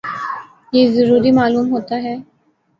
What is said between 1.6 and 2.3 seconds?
ہوتا ہے